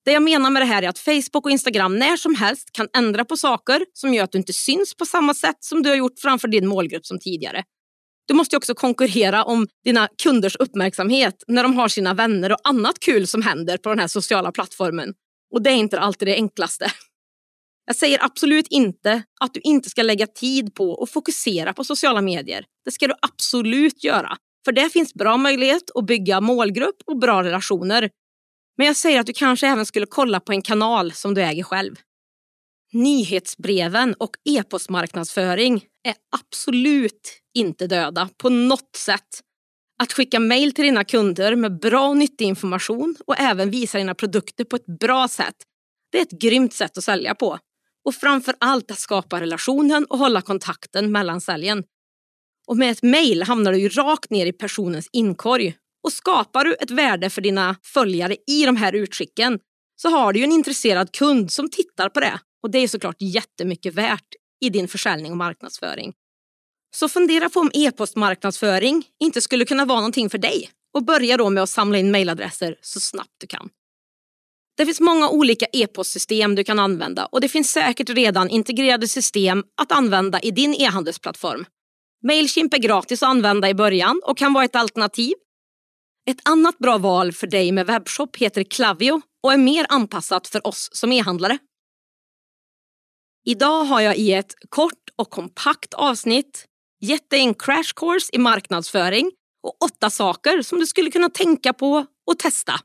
Det 0.04 0.12
jag 0.12 0.22
menar 0.22 0.50
med 0.50 0.62
det 0.62 0.66
här 0.66 0.82
är 0.82 0.88
att 0.88 0.98
Facebook 0.98 1.44
och 1.44 1.50
Instagram 1.50 1.98
när 1.98 2.16
som 2.16 2.34
helst 2.34 2.72
kan 2.72 2.88
ändra 2.96 3.24
på 3.24 3.36
saker 3.36 3.84
som 3.92 4.14
gör 4.14 4.24
att 4.24 4.32
du 4.32 4.38
inte 4.38 4.52
syns 4.52 4.94
på 4.94 5.06
samma 5.06 5.34
sätt 5.34 5.56
som 5.60 5.82
du 5.82 5.88
har 5.88 5.96
gjort 5.96 6.18
framför 6.18 6.48
din 6.48 6.66
målgrupp 6.66 7.06
som 7.06 7.18
tidigare. 7.18 7.64
Du 8.26 8.34
måste 8.34 8.56
också 8.56 8.74
konkurrera 8.74 9.44
om 9.44 9.66
dina 9.84 10.08
kunders 10.22 10.56
uppmärksamhet 10.56 11.44
när 11.46 11.62
de 11.62 11.74
har 11.74 11.88
sina 11.88 12.14
vänner 12.14 12.52
och 12.52 12.58
annat 12.64 13.00
kul 13.00 13.26
som 13.26 13.42
händer 13.42 13.78
på 13.78 13.88
den 13.88 13.98
här 13.98 14.08
sociala 14.08 14.52
plattformen. 14.52 15.14
Och 15.54 15.62
det 15.62 15.70
är 15.70 15.74
inte 15.74 16.00
alltid 16.00 16.28
det 16.28 16.34
enklaste. 16.34 16.90
Jag 17.86 17.96
säger 17.96 18.24
absolut 18.24 18.66
inte 18.70 19.22
att 19.40 19.54
du 19.54 19.60
inte 19.60 19.90
ska 19.90 20.02
lägga 20.02 20.26
tid 20.26 20.74
på 20.74 20.90
och 20.90 21.10
fokusera 21.10 21.72
på 21.72 21.84
sociala 21.84 22.20
medier. 22.20 22.64
Det 22.84 22.90
ska 22.90 23.06
du 23.06 23.14
absolut 23.22 24.04
göra. 24.04 24.36
För 24.64 24.72
det 24.72 24.90
finns 24.90 25.14
bra 25.14 25.36
möjlighet 25.36 25.82
att 25.94 26.06
bygga 26.06 26.40
målgrupp 26.40 26.96
och 27.06 27.18
bra 27.18 27.42
relationer. 27.42 28.10
Men 28.76 28.86
jag 28.86 28.96
säger 28.96 29.20
att 29.20 29.26
du 29.26 29.32
kanske 29.32 29.66
även 29.68 29.86
skulle 29.86 30.06
kolla 30.06 30.40
på 30.40 30.52
en 30.52 30.62
kanal 30.62 31.12
som 31.12 31.34
du 31.34 31.42
äger 31.42 31.62
själv. 31.62 31.94
Nyhetsbreven 32.92 34.14
och 34.14 34.36
e-postmarknadsföring 34.44 35.84
är 36.08 36.14
absolut 36.36 37.40
inte 37.54 37.86
döda 37.86 38.28
på 38.36 38.48
något 38.48 38.96
sätt. 38.96 39.40
Att 40.02 40.12
skicka 40.12 40.40
mejl 40.40 40.72
till 40.72 40.84
dina 40.84 41.04
kunder 41.04 41.56
med 41.56 41.78
bra 41.80 42.08
och 42.08 42.16
nyttig 42.16 42.44
information 42.44 43.16
och 43.26 43.40
även 43.40 43.70
visa 43.70 43.98
dina 43.98 44.14
produkter 44.14 44.64
på 44.64 44.76
ett 44.76 44.86
bra 45.00 45.28
sätt, 45.28 45.54
det 46.12 46.18
är 46.18 46.22
ett 46.22 46.40
grymt 46.40 46.72
sätt 46.72 46.98
att 46.98 47.04
sälja 47.04 47.34
på. 47.34 47.58
Och 48.04 48.14
framför 48.14 48.54
allt 48.60 48.90
att 48.90 48.98
skapa 48.98 49.40
relationen 49.40 50.04
och 50.04 50.18
hålla 50.18 50.42
kontakten 50.42 51.12
mellan 51.12 51.40
säljen. 51.40 51.84
Och 52.66 52.76
med 52.76 52.90
ett 52.90 53.02
mejl 53.02 53.42
hamnar 53.42 53.72
du 53.72 53.78
ju 53.78 53.88
rakt 53.88 54.30
ner 54.30 54.46
i 54.46 54.52
personens 54.52 55.08
inkorg. 55.12 55.76
Och 56.04 56.12
skapar 56.12 56.64
du 56.64 56.74
ett 56.74 56.90
värde 56.90 57.30
för 57.30 57.40
dina 57.40 57.76
följare 57.82 58.36
i 58.46 58.66
de 58.66 58.76
här 58.76 58.92
utskicken 58.92 59.58
så 59.96 60.08
har 60.08 60.32
du 60.32 60.38
ju 60.38 60.44
en 60.44 60.52
intresserad 60.52 61.12
kund 61.12 61.52
som 61.52 61.70
tittar 61.70 62.08
på 62.08 62.20
det. 62.20 62.40
Och 62.62 62.70
det 62.70 62.78
är 62.78 62.88
såklart 62.88 63.16
jättemycket 63.18 63.94
värt 63.94 64.34
i 64.64 64.70
din 64.70 64.88
försäljning 64.88 65.32
och 65.32 65.38
marknadsföring. 65.38 66.12
Så 66.96 67.08
fundera 67.08 67.50
på 67.50 67.60
om 67.60 67.70
e-postmarknadsföring 67.74 69.06
inte 69.20 69.40
skulle 69.40 69.64
kunna 69.64 69.84
vara 69.84 69.98
någonting 69.98 70.30
för 70.30 70.38
dig 70.38 70.70
och 70.94 71.04
börja 71.04 71.36
då 71.36 71.50
med 71.50 71.62
att 71.62 71.70
samla 71.70 71.98
in 71.98 72.10
mejladresser 72.10 72.76
så 72.80 73.00
snabbt 73.00 73.34
du 73.38 73.46
kan. 73.46 73.68
Det 74.76 74.86
finns 74.86 75.00
många 75.00 75.28
olika 75.28 75.66
e-postsystem 75.72 76.54
du 76.54 76.64
kan 76.64 76.78
använda 76.78 77.26
och 77.26 77.40
det 77.40 77.48
finns 77.48 77.70
säkert 77.70 78.10
redan 78.10 78.48
integrerade 78.48 79.08
system 79.08 79.64
att 79.80 79.92
använda 79.92 80.40
i 80.40 80.50
din 80.50 80.74
e-handelsplattform. 80.74 81.64
Mailchimp 82.26 82.74
är 82.74 82.78
gratis 82.78 83.22
att 83.22 83.28
använda 83.28 83.68
i 83.68 83.74
början 83.74 84.20
och 84.24 84.38
kan 84.38 84.52
vara 84.52 84.64
ett 84.64 84.76
alternativ. 84.76 85.34
Ett 86.30 86.48
annat 86.48 86.78
bra 86.78 86.98
val 86.98 87.32
för 87.32 87.46
dig 87.46 87.72
med 87.72 87.86
webbshop 87.86 88.36
heter 88.36 88.64
Klaviyo 88.64 89.20
och 89.42 89.52
är 89.52 89.58
mer 89.58 89.86
anpassat 89.88 90.48
för 90.48 90.66
oss 90.66 90.88
som 90.92 91.12
e-handlare. 91.12 91.58
Idag 93.46 93.84
har 93.84 94.00
jag 94.00 94.16
i 94.16 94.32
ett 94.32 94.54
kort 94.68 95.10
och 95.16 95.30
kompakt 95.30 95.94
avsnitt 95.94 96.64
gett 97.00 97.30
dig 97.30 97.40
en 97.40 97.54
crash 97.54 97.92
course 97.96 98.30
i 98.32 98.38
marknadsföring 98.38 99.30
och 99.62 99.82
åtta 99.82 100.10
saker 100.10 100.62
som 100.62 100.78
du 100.78 100.86
skulle 100.86 101.10
kunna 101.10 101.30
tänka 101.30 101.72
på 101.72 102.06
och 102.26 102.38
testa. 102.38 102.80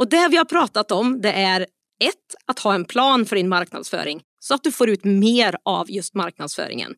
Och 0.00 0.08
det 0.08 0.28
vi 0.28 0.36
har 0.36 0.44
pratat 0.44 0.92
om 0.92 1.20
det 1.20 1.32
är 1.32 1.60
ett, 2.04 2.34
Att 2.46 2.58
ha 2.58 2.74
en 2.74 2.84
plan 2.84 3.26
för 3.26 3.36
din 3.36 3.48
marknadsföring 3.48 4.22
så 4.38 4.54
att 4.54 4.64
du 4.64 4.72
får 4.72 4.88
ut 4.88 5.04
mer 5.04 5.56
av 5.64 5.90
just 5.90 6.14
marknadsföringen. 6.14 6.94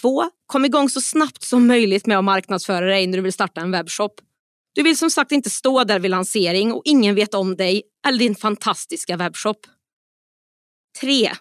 Två, 0.00 0.24
Kom 0.46 0.64
igång 0.64 0.88
så 0.88 1.00
snabbt 1.00 1.42
som 1.42 1.66
möjligt 1.66 2.06
med 2.06 2.18
att 2.18 2.24
marknadsföra 2.24 2.86
dig 2.86 3.06
när 3.06 3.16
du 3.18 3.22
vill 3.22 3.32
starta 3.32 3.60
en 3.60 3.70
webbshop. 3.70 4.20
Du 4.74 4.82
vill 4.82 4.96
som 4.96 5.10
sagt 5.10 5.32
inte 5.32 5.50
stå 5.50 5.84
där 5.84 5.98
vid 5.98 6.10
lansering 6.10 6.72
och 6.72 6.82
ingen 6.84 7.14
vet 7.14 7.34
om 7.34 7.56
dig 7.56 7.82
eller 8.06 8.18
din 8.18 8.34
fantastiska 8.34 9.16
webbshop. 9.16 9.66
3. 11.00 11.32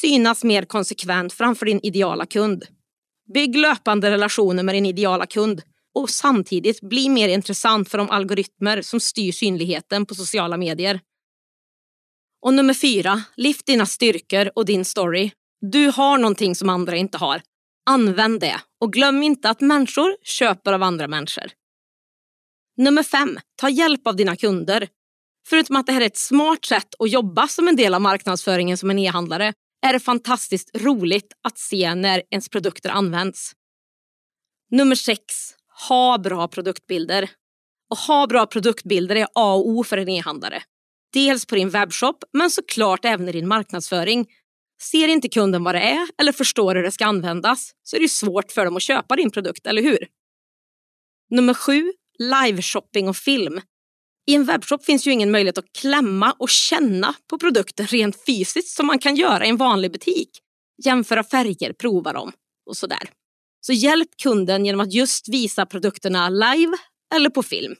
Synas 0.00 0.44
mer 0.44 0.64
konsekvent 0.64 1.32
framför 1.32 1.66
din 1.66 1.80
ideala 1.82 2.26
kund. 2.26 2.64
Bygg 3.34 3.56
löpande 3.56 4.10
relationer 4.10 4.62
med 4.62 4.74
din 4.74 4.86
ideala 4.86 5.26
kund 5.26 5.62
och 5.94 6.10
samtidigt 6.10 6.80
bli 6.80 7.08
mer 7.08 7.28
intressant 7.28 7.88
för 7.88 7.98
de 7.98 8.10
algoritmer 8.10 8.82
som 8.82 9.00
styr 9.00 9.32
synligheten 9.32 10.06
på 10.06 10.14
sociala 10.14 10.56
medier. 10.56 11.00
Och 12.42 12.54
nummer 12.54 12.74
fyra, 12.74 13.22
lyft 13.36 13.66
dina 13.66 13.86
styrkor 13.86 14.50
och 14.54 14.64
din 14.64 14.84
story. 14.84 15.30
Du 15.60 15.86
har 15.86 16.18
någonting 16.18 16.54
som 16.54 16.68
andra 16.68 16.96
inte 16.96 17.18
har. 17.18 17.42
Använd 17.90 18.40
det 18.40 18.60
och 18.80 18.92
glöm 18.92 19.22
inte 19.22 19.50
att 19.50 19.60
människor 19.60 20.16
köper 20.22 20.72
av 20.72 20.82
andra 20.82 21.08
människor. 21.08 21.52
Nummer 22.76 23.02
fem, 23.02 23.38
ta 23.56 23.68
hjälp 23.68 24.06
av 24.06 24.16
dina 24.16 24.36
kunder. 24.36 24.88
Förutom 25.48 25.76
att 25.76 25.86
det 25.86 25.92
här 25.92 26.00
är 26.00 26.06
ett 26.06 26.16
smart 26.16 26.64
sätt 26.64 26.94
att 26.98 27.10
jobba 27.10 27.48
som 27.48 27.68
en 27.68 27.76
del 27.76 27.94
av 27.94 28.00
marknadsföringen 28.00 28.78
som 28.78 28.90
en 28.90 28.98
e-handlare 28.98 29.52
är 29.86 29.92
det 29.92 30.00
fantastiskt 30.00 30.76
roligt 30.76 31.32
att 31.42 31.58
se 31.58 31.94
när 31.94 32.22
ens 32.30 32.48
produkter 32.48 32.90
används. 32.90 33.52
Nummer 34.70 34.94
sex, 34.94 35.24
ha 35.88 36.18
bra 36.18 36.48
produktbilder. 36.48 37.30
Och 37.90 37.98
ha 37.98 38.26
bra 38.26 38.46
produktbilder 38.46 39.16
är 39.16 39.26
A 39.34 39.54
och 39.54 39.68
O 39.68 39.84
för 39.84 39.96
en 39.96 40.08
e-handlare. 40.08 40.62
Dels 41.12 41.46
på 41.46 41.54
din 41.54 41.70
webbshop, 41.70 42.24
men 42.32 42.50
såklart 42.50 43.04
även 43.04 43.28
i 43.28 43.32
din 43.32 43.48
marknadsföring. 43.48 44.26
Ser 44.82 45.08
inte 45.08 45.28
kunden 45.28 45.64
vad 45.64 45.74
det 45.74 45.80
är 45.80 46.08
eller 46.18 46.32
förstår 46.32 46.74
hur 46.74 46.82
det 46.82 46.92
ska 46.92 47.06
användas 47.06 47.72
så 47.82 47.96
är 47.96 48.00
det 48.00 48.08
svårt 48.08 48.52
för 48.52 48.64
dem 48.64 48.76
att 48.76 48.82
köpa 48.82 49.16
din 49.16 49.30
produkt, 49.30 49.66
eller 49.66 49.82
hur? 49.82 50.08
Nummer 51.30 51.54
sju, 51.54 51.92
liveshopping 52.18 53.08
och 53.08 53.16
film. 53.16 53.60
I 54.26 54.34
en 54.34 54.44
webbshop 54.44 54.84
finns 54.84 55.06
ju 55.06 55.10
ingen 55.10 55.30
möjlighet 55.30 55.58
att 55.58 55.72
klämma 55.72 56.32
och 56.38 56.48
känna 56.48 57.14
på 57.30 57.38
produkten 57.38 57.86
rent 57.86 58.24
fysiskt 58.26 58.76
som 58.76 58.86
man 58.86 58.98
kan 58.98 59.16
göra 59.16 59.46
i 59.46 59.48
en 59.48 59.56
vanlig 59.56 59.92
butik. 59.92 60.30
Jämföra 60.84 61.24
färger, 61.24 61.72
prova 61.72 62.12
dem 62.12 62.32
och 62.66 62.76
sådär. 62.76 63.10
Så 63.66 63.72
hjälp 63.72 64.08
kunden 64.22 64.66
genom 64.66 64.80
att 64.80 64.92
just 64.92 65.28
visa 65.28 65.66
produkterna 65.66 66.28
live 66.28 66.76
eller 67.14 67.30
på 67.30 67.42
film. 67.42 67.76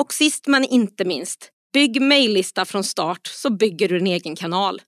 Och 0.00 0.12
sist 0.12 0.46
men 0.46 0.64
inte 0.64 1.04
minst, 1.04 1.50
bygg 1.72 2.02
mejllista 2.02 2.64
från 2.64 2.84
start 2.84 3.26
så 3.26 3.50
bygger 3.50 3.88
du 3.88 3.98
din 3.98 4.06
egen 4.06 4.36
kanal. 4.36 4.82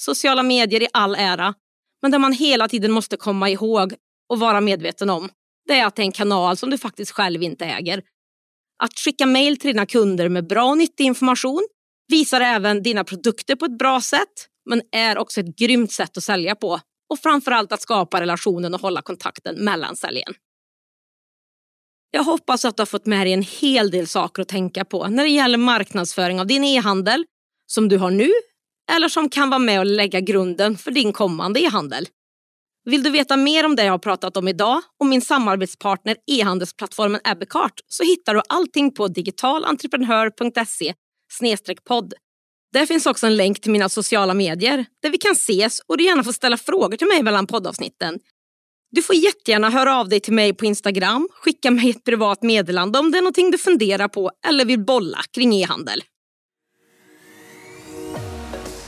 Sociala 0.00 0.42
medier 0.42 0.82
i 0.82 0.88
all 0.92 1.14
ära, 1.14 1.54
men 2.02 2.10
det 2.10 2.18
man 2.18 2.32
hela 2.32 2.68
tiden 2.68 2.92
måste 2.92 3.16
komma 3.16 3.50
ihåg 3.50 3.94
och 4.28 4.38
vara 4.38 4.60
medveten 4.60 5.10
om 5.10 5.28
det 5.66 5.78
är 5.78 5.86
att 5.86 5.96
det 5.96 6.02
är 6.02 6.06
en 6.06 6.12
kanal 6.12 6.56
som 6.56 6.70
du 6.70 6.78
faktiskt 6.78 7.12
själv 7.12 7.42
inte 7.42 7.64
äger. 7.64 8.02
Att 8.82 8.98
skicka 8.98 9.26
mejl 9.26 9.56
till 9.56 9.72
dina 9.72 9.86
kunder 9.86 10.28
med 10.28 10.46
bra 10.46 10.64
och 10.64 10.78
nyttig 10.78 11.04
information 11.04 11.66
visar 12.08 12.40
även 12.40 12.82
dina 12.82 13.04
produkter 13.04 13.56
på 13.56 13.64
ett 13.64 13.78
bra 13.78 14.00
sätt 14.00 14.48
men 14.70 14.82
är 14.92 15.18
också 15.18 15.40
ett 15.40 15.56
grymt 15.56 15.92
sätt 15.92 16.16
att 16.16 16.24
sälja 16.24 16.54
på 16.54 16.80
och 17.12 17.18
framförallt 17.18 17.72
att 17.72 17.82
skapa 17.82 18.20
relationen 18.20 18.74
och 18.74 18.80
hålla 18.80 19.02
kontakten 19.02 19.64
mellan 19.64 19.96
säljen. 19.96 20.34
Jag 22.10 22.24
hoppas 22.24 22.64
att 22.64 22.76
du 22.76 22.80
har 22.80 22.86
fått 22.86 23.06
med 23.06 23.26
dig 23.26 23.32
en 23.32 23.42
hel 23.42 23.90
del 23.90 24.06
saker 24.06 24.42
att 24.42 24.48
tänka 24.48 24.84
på 24.84 25.08
när 25.08 25.22
det 25.22 25.30
gäller 25.30 25.58
marknadsföring 25.58 26.40
av 26.40 26.46
din 26.46 26.64
e-handel 26.64 27.24
som 27.66 27.88
du 27.88 27.98
har 27.98 28.10
nu 28.10 28.30
eller 28.92 29.08
som 29.08 29.28
kan 29.28 29.50
vara 29.50 29.58
med 29.58 29.78
och 29.78 29.86
lägga 29.86 30.20
grunden 30.20 30.76
för 30.76 30.90
din 30.90 31.12
kommande 31.12 31.60
e-handel. 31.60 32.06
Vill 32.84 33.02
du 33.02 33.10
veta 33.10 33.36
mer 33.36 33.66
om 33.66 33.76
det 33.76 33.84
jag 33.84 33.92
har 33.92 33.98
pratat 33.98 34.36
om 34.36 34.48
idag 34.48 34.82
och 35.00 35.06
min 35.06 35.22
samarbetspartner 35.22 36.16
e-handelsplattformen 36.26 37.20
Ebbecart 37.24 37.80
så 37.86 38.04
hittar 38.04 38.34
du 38.34 38.42
allting 38.48 38.94
på 38.94 39.08
digitalentreprenör.se 39.08 40.94
podd. 41.84 42.14
Där 42.72 42.86
finns 42.86 43.06
också 43.06 43.26
en 43.26 43.36
länk 43.36 43.60
till 43.60 43.70
mina 43.70 43.88
sociala 43.88 44.34
medier 44.34 44.86
där 45.02 45.10
vi 45.10 45.18
kan 45.18 45.32
ses 45.32 45.80
och 45.86 45.98
du 45.98 46.04
gärna 46.04 46.24
får 46.24 46.32
ställa 46.32 46.56
frågor 46.56 46.96
till 46.96 47.06
mig 47.06 47.22
mellan 47.22 47.46
poddavsnitten. 47.46 48.18
Du 48.90 49.02
får 49.02 49.16
jättegärna 49.16 49.70
höra 49.70 49.96
av 49.96 50.08
dig 50.08 50.20
till 50.20 50.32
mig 50.32 50.54
på 50.54 50.64
Instagram, 50.64 51.28
skicka 51.32 51.70
mig 51.70 51.90
ett 51.90 52.04
privat 52.04 52.42
meddelande 52.42 52.98
om 52.98 53.10
det 53.10 53.18
är 53.18 53.22
någonting 53.22 53.50
du 53.50 53.58
funderar 53.58 54.08
på 54.08 54.30
eller 54.46 54.64
vill 54.64 54.84
bolla 54.84 55.18
kring 55.32 55.54
e-handel. 55.54 56.02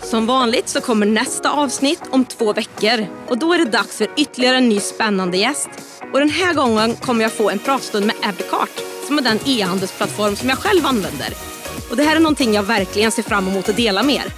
Som 0.03 0.27
vanligt 0.27 0.69
så 0.69 0.81
kommer 0.81 1.07
nästa 1.07 1.51
avsnitt 1.51 2.03
om 2.11 2.25
två 2.25 2.53
veckor 2.53 3.07
och 3.29 3.39
då 3.39 3.53
är 3.53 3.59
det 3.59 3.71
dags 3.71 3.97
för 3.99 4.07
ytterligare 4.17 4.57
en 4.57 4.69
ny 4.69 4.81
spännande 4.81 5.39
gäst. 5.39 5.69
Och 6.13 6.19
den 6.19 6.31
här 6.31 6.55
gången 6.55 6.97
kommer 6.97 7.23
jag 7.23 7.33
få 7.33 7.51
en 7.51 7.59
pratstund 7.59 8.07
med 8.07 8.17
Abbeycart 8.23 8.83
som 9.07 9.19
är 9.19 9.23
den 9.23 9.39
e-handelsplattform 9.47 10.37
som 10.37 10.49
jag 10.49 10.59
själv 10.59 10.87
använder. 10.87 11.54
Och 11.95 11.99
det 11.99 12.05
här 12.05 12.17
är 12.17 12.21
någonting 12.21 12.55
jag 12.55 12.63
verkligen 12.63 13.13
ser 13.13 13.23
fram 13.23 13.49
emot 13.49 13.69
att 13.69 13.77
dela 13.77 14.03
med 14.03 14.15
er. 14.15 14.33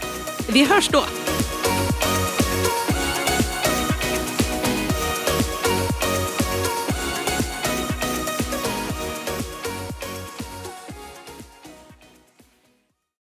Vi 0.48 0.64
hörs 0.64 0.88
då! 0.88 1.04